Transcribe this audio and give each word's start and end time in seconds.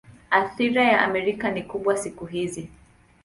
Athira 0.31 0.83
ya 0.83 1.01
Amerika 1.01 1.51
ni 1.51 1.63
kubwa 1.63 1.97
siku 1.97 2.25
hizi. 2.25 2.69